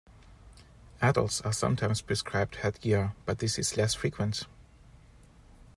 Adults 0.99 1.41
are 1.41 1.53
sometimes 1.53 2.01
prescribed 2.01 2.55
headgear 2.55 3.13
but 3.27 3.37
this 3.37 3.59
is 3.59 3.77
less 3.77 3.93
frequent. 3.93 4.47